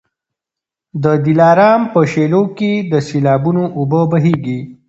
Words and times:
د 1.03 1.05
دلارام 1.25 1.81
په 1.93 2.01
شېلو 2.11 2.43
کي 2.57 2.71
د 2.91 2.93
سېلابونو 3.07 3.63
اوبه 3.77 4.01
بهیږي. 4.11 4.59